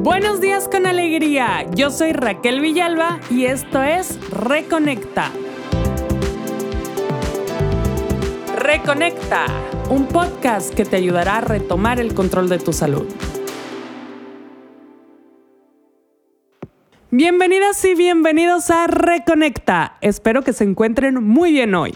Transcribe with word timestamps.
Buenos 0.00 0.40
días 0.40 0.68
con 0.68 0.86
alegría, 0.86 1.66
yo 1.74 1.90
soy 1.90 2.12
Raquel 2.12 2.60
Villalba 2.60 3.18
y 3.30 3.46
esto 3.46 3.82
es 3.82 4.16
Reconecta. 4.30 5.32
Reconecta, 8.56 9.46
un 9.90 10.06
podcast 10.06 10.72
que 10.72 10.84
te 10.84 10.94
ayudará 10.94 11.38
a 11.38 11.40
retomar 11.40 11.98
el 11.98 12.14
control 12.14 12.48
de 12.48 12.60
tu 12.60 12.72
salud. 12.72 13.08
Bienvenidas 17.10 17.84
y 17.84 17.96
bienvenidos 17.96 18.70
a 18.70 18.86
Reconecta. 18.86 19.96
Espero 20.00 20.42
que 20.42 20.52
se 20.52 20.62
encuentren 20.62 21.24
muy 21.24 21.50
bien 21.50 21.74
hoy. 21.74 21.92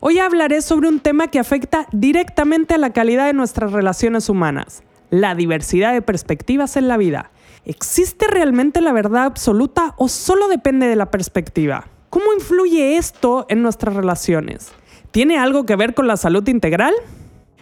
Hoy 0.00 0.18
hablaré 0.18 0.60
sobre 0.60 0.88
un 0.88 0.98
tema 0.98 1.28
que 1.28 1.38
afecta 1.38 1.86
directamente 1.92 2.74
a 2.74 2.78
la 2.78 2.92
calidad 2.92 3.26
de 3.26 3.32
nuestras 3.32 3.70
relaciones 3.70 4.28
humanas, 4.28 4.82
la 5.10 5.34
diversidad 5.34 5.92
de 5.92 6.02
perspectivas 6.02 6.76
en 6.76 6.88
la 6.88 6.96
vida. 6.96 7.30
¿Existe 7.64 8.26
realmente 8.26 8.80
la 8.80 8.92
verdad 8.92 9.24
absoluta 9.24 9.94
o 9.96 10.08
solo 10.08 10.48
depende 10.48 10.86
de 10.86 10.96
la 10.96 11.10
perspectiva? 11.10 11.88
¿Cómo 12.10 12.32
influye 12.32 12.96
esto 12.96 13.46
en 13.48 13.62
nuestras 13.62 13.94
relaciones? 13.94 14.72
¿Tiene 15.10 15.38
algo 15.38 15.66
que 15.66 15.76
ver 15.76 15.94
con 15.94 16.06
la 16.06 16.16
salud 16.16 16.46
integral? 16.48 16.94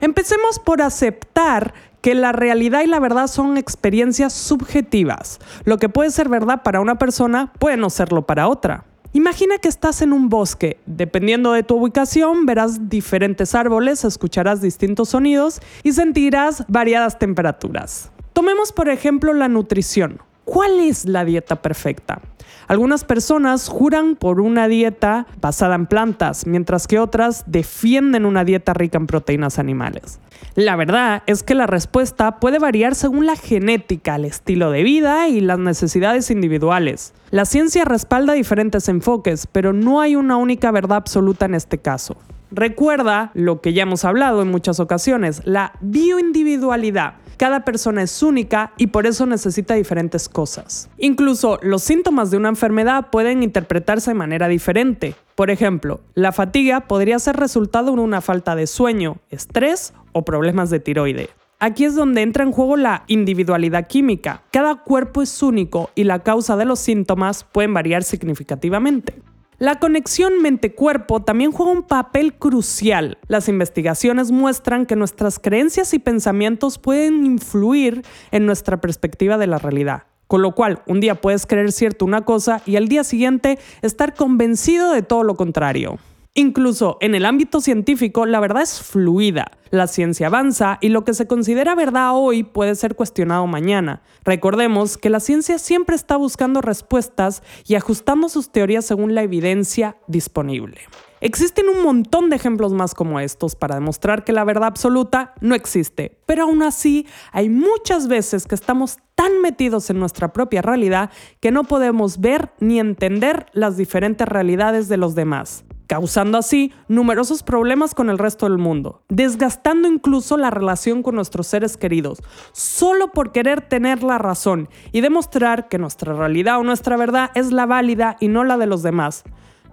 Empecemos 0.00 0.58
por 0.58 0.82
aceptar 0.82 1.74
que 2.00 2.14
la 2.14 2.32
realidad 2.32 2.82
y 2.82 2.88
la 2.88 3.00
verdad 3.00 3.28
son 3.28 3.56
experiencias 3.56 4.32
subjetivas. 4.32 5.38
Lo 5.64 5.78
que 5.78 5.88
puede 5.88 6.10
ser 6.10 6.28
verdad 6.28 6.62
para 6.62 6.80
una 6.80 6.98
persona 6.98 7.52
puede 7.58 7.76
no 7.76 7.88
serlo 7.90 8.26
para 8.26 8.48
otra. 8.48 8.84
Imagina 9.14 9.58
que 9.58 9.68
estás 9.68 10.00
en 10.00 10.12
un 10.12 10.28
bosque. 10.30 10.78
Dependiendo 10.86 11.52
de 11.52 11.62
tu 11.62 11.76
ubicación, 11.76 12.46
verás 12.46 12.88
diferentes 12.88 13.54
árboles, 13.54 14.04
escucharás 14.04 14.62
distintos 14.62 15.10
sonidos 15.10 15.60
y 15.82 15.92
sentirás 15.92 16.64
variadas 16.66 17.18
temperaturas. 17.18 18.10
Tomemos 18.32 18.72
por 18.72 18.88
ejemplo 18.88 19.32
la 19.34 19.48
nutrición. 19.48 20.20
¿Cuál 20.44 20.80
es 20.80 21.04
la 21.04 21.24
dieta 21.24 21.62
perfecta? 21.62 22.20
Algunas 22.66 23.04
personas 23.04 23.68
juran 23.68 24.16
por 24.16 24.40
una 24.40 24.68
dieta 24.68 25.26
basada 25.40 25.74
en 25.74 25.86
plantas, 25.86 26.46
mientras 26.46 26.86
que 26.86 26.98
otras 26.98 27.44
defienden 27.46 28.24
una 28.24 28.44
dieta 28.44 28.72
rica 28.72 28.98
en 28.98 29.06
proteínas 29.06 29.58
animales. 29.58 30.20
La 30.54 30.76
verdad 30.76 31.22
es 31.26 31.42
que 31.42 31.54
la 31.54 31.66
respuesta 31.66 32.40
puede 32.40 32.58
variar 32.58 32.94
según 32.94 33.26
la 33.26 33.36
genética, 33.36 34.16
el 34.16 34.24
estilo 34.24 34.70
de 34.70 34.82
vida 34.82 35.28
y 35.28 35.40
las 35.40 35.58
necesidades 35.58 36.30
individuales. 36.30 37.12
La 37.30 37.44
ciencia 37.44 37.84
respalda 37.84 38.32
diferentes 38.32 38.88
enfoques, 38.88 39.46
pero 39.46 39.72
no 39.72 40.00
hay 40.00 40.16
una 40.16 40.36
única 40.36 40.70
verdad 40.70 40.98
absoluta 40.98 41.46
en 41.46 41.54
este 41.54 41.78
caso. 41.78 42.16
Recuerda 42.50 43.30
lo 43.32 43.62
que 43.62 43.72
ya 43.72 43.84
hemos 43.84 44.04
hablado 44.04 44.42
en 44.42 44.50
muchas 44.50 44.78
ocasiones, 44.78 45.40
la 45.44 45.72
bioindividualidad. 45.80 47.14
Cada 47.42 47.64
persona 47.64 48.04
es 48.04 48.22
única 48.22 48.72
y 48.76 48.86
por 48.86 49.04
eso 49.04 49.26
necesita 49.26 49.74
diferentes 49.74 50.28
cosas. 50.28 50.88
Incluso 50.96 51.58
los 51.60 51.82
síntomas 51.82 52.30
de 52.30 52.36
una 52.36 52.50
enfermedad 52.50 53.10
pueden 53.10 53.42
interpretarse 53.42 54.12
de 54.12 54.14
manera 54.14 54.46
diferente. 54.46 55.16
Por 55.34 55.50
ejemplo, 55.50 55.98
la 56.14 56.30
fatiga 56.30 56.82
podría 56.82 57.18
ser 57.18 57.34
resultado 57.34 57.96
de 57.96 58.00
una 58.00 58.20
falta 58.20 58.54
de 58.54 58.68
sueño, 58.68 59.16
estrés 59.28 59.92
o 60.12 60.24
problemas 60.24 60.70
de 60.70 60.78
tiroide. 60.78 61.30
Aquí 61.58 61.84
es 61.84 61.96
donde 61.96 62.22
entra 62.22 62.44
en 62.44 62.52
juego 62.52 62.76
la 62.76 63.02
individualidad 63.08 63.88
química. 63.88 64.44
Cada 64.52 64.76
cuerpo 64.76 65.20
es 65.20 65.42
único 65.42 65.90
y 65.96 66.04
la 66.04 66.20
causa 66.20 66.56
de 66.56 66.64
los 66.64 66.78
síntomas 66.78 67.42
pueden 67.42 67.74
variar 67.74 68.04
significativamente. 68.04 69.14
La 69.62 69.78
conexión 69.78 70.42
mente-cuerpo 70.42 71.22
también 71.22 71.52
juega 71.52 71.70
un 71.70 71.84
papel 71.84 72.34
crucial. 72.34 73.18
Las 73.28 73.48
investigaciones 73.48 74.32
muestran 74.32 74.86
que 74.86 74.96
nuestras 74.96 75.38
creencias 75.38 75.94
y 75.94 76.00
pensamientos 76.00 76.80
pueden 76.80 77.24
influir 77.24 78.02
en 78.32 78.44
nuestra 78.44 78.80
perspectiva 78.80 79.38
de 79.38 79.46
la 79.46 79.58
realidad. 79.58 80.02
Con 80.26 80.42
lo 80.42 80.56
cual, 80.56 80.82
un 80.88 80.98
día 80.98 81.14
puedes 81.20 81.46
creer 81.46 81.70
cierto 81.70 82.04
una 82.04 82.24
cosa 82.24 82.60
y 82.66 82.74
al 82.74 82.88
día 82.88 83.04
siguiente 83.04 83.60
estar 83.82 84.14
convencido 84.14 84.90
de 84.90 85.02
todo 85.02 85.22
lo 85.22 85.36
contrario. 85.36 86.00
Incluso 86.34 86.96
en 87.02 87.14
el 87.14 87.26
ámbito 87.26 87.60
científico, 87.60 88.24
la 88.24 88.40
verdad 88.40 88.62
es 88.62 88.80
fluida. 88.80 89.50
La 89.68 89.86
ciencia 89.86 90.28
avanza 90.28 90.78
y 90.80 90.88
lo 90.88 91.04
que 91.04 91.12
se 91.12 91.26
considera 91.26 91.74
verdad 91.74 92.12
hoy 92.14 92.42
puede 92.42 92.74
ser 92.74 92.96
cuestionado 92.96 93.46
mañana. 93.46 94.00
Recordemos 94.24 94.96
que 94.96 95.10
la 95.10 95.20
ciencia 95.20 95.58
siempre 95.58 95.94
está 95.94 96.16
buscando 96.16 96.62
respuestas 96.62 97.42
y 97.66 97.74
ajustando 97.74 98.30
sus 98.30 98.50
teorías 98.50 98.86
según 98.86 99.14
la 99.14 99.22
evidencia 99.22 99.98
disponible. 100.06 100.80
Existen 101.20 101.68
un 101.68 101.82
montón 101.82 102.30
de 102.30 102.36
ejemplos 102.36 102.72
más 102.72 102.94
como 102.94 103.20
estos 103.20 103.54
para 103.54 103.74
demostrar 103.74 104.24
que 104.24 104.32
la 104.32 104.44
verdad 104.44 104.68
absoluta 104.68 105.34
no 105.42 105.54
existe, 105.54 106.18
pero 106.24 106.44
aún 106.44 106.62
así 106.62 107.06
hay 107.32 107.50
muchas 107.50 108.08
veces 108.08 108.46
que 108.46 108.54
estamos 108.54 108.96
tan 109.14 109.42
metidos 109.42 109.90
en 109.90 109.98
nuestra 109.98 110.32
propia 110.32 110.62
realidad 110.62 111.10
que 111.40 111.50
no 111.50 111.64
podemos 111.64 112.20
ver 112.20 112.52
ni 112.58 112.80
entender 112.80 113.46
las 113.52 113.76
diferentes 113.76 114.26
realidades 114.26 114.88
de 114.88 114.96
los 114.96 115.14
demás 115.14 115.64
causando 115.92 116.38
así 116.38 116.72
numerosos 116.88 117.42
problemas 117.42 117.94
con 117.94 118.08
el 118.08 118.16
resto 118.16 118.46
del 118.48 118.56
mundo, 118.56 119.02
desgastando 119.10 119.86
incluso 119.86 120.38
la 120.38 120.48
relación 120.48 121.02
con 121.02 121.16
nuestros 121.16 121.48
seres 121.48 121.76
queridos, 121.76 122.22
solo 122.52 123.12
por 123.12 123.30
querer 123.30 123.60
tener 123.60 124.02
la 124.02 124.16
razón 124.16 124.70
y 124.90 125.02
demostrar 125.02 125.68
que 125.68 125.76
nuestra 125.76 126.14
realidad 126.14 126.58
o 126.58 126.62
nuestra 126.64 126.96
verdad 126.96 127.30
es 127.34 127.52
la 127.52 127.66
válida 127.66 128.16
y 128.20 128.28
no 128.28 128.42
la 128.42 128.56
de 128.56 128.64
los 128.64 128.82
demás. 128.82 129.24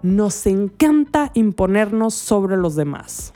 Nos 0.01 0.45
encanta 0.45 1.31
imponernos 1.35 2.15
sobre 2.15 2.57
los 2.57 2.75
demás. 2.75 3.31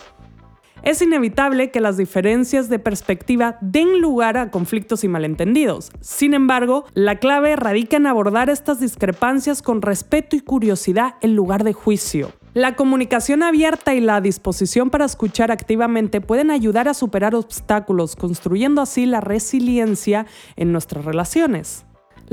Es 0.81 1.01
inevitable 1.01 1.71
que 1.71 1.79
las 1.79 1.95
diferencias 1.95 2.67
de 2.67 2.79
perspectiva 2.79 3.57
den 3.61 4.01
lugar 4.01 4.35
a 4.35 4.51
conflictos 4.51 5.05
y 5.05 5.07
malentendidos. 5.07 5.89
Sin 6.01 6.33
embargo, 6.33 6.83
la 6.95 7.19
clave 7.19 7.55
radica 7.55 7.95
en 7.95 8.07
abordar 8.07 8.49
estas 8.49 8.81
discrepancias 8.81 9.61
con 9.61 9.81
respeto 9.81 10.35
y 10.35 10.41
curiosidad 10.41 11.15
en 11.21 11.33
lugar 11.33 11.63
de 11.63 11.71
juicio. 11.71 12.33
La 12.53 12.75
comunicación 12.75 13.41
abierta 13.41 13.95
y 13.95 13.99
la 13.99 14.21
disposición 14.21 14.91
para 14.91 15.05
escuchar 15.05 15.51
activamente 15.51 16.21
pueden 16.21 16.51
ayudar 16.51 16.87
a 16.87 16.93
superar 16.93 17.33
obstáculos, 17.33 18.15
construyendo 18.15 18.79
así 18.79 19.07
la 19.07 19.21
resiliencia 19.21 20.27
en 20.55 20.71
nuestras 20.71 21.03
relaciones. 21.03 21.83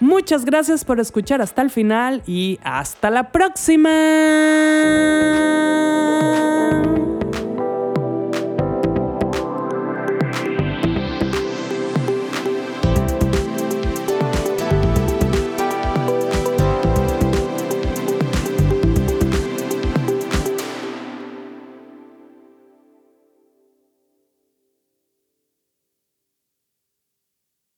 Muchas 0.00 0.44
gracias 0.44 0.84
por 0.84 1.00
escuchar 1.00 1.40
hasta 1.40 1.62
el 1.62 1.70
final 1.70 2.22
y 2.26 2.58
hasta 2.62 3.08
la 3.10 3.32
próxima. 3.32 3.88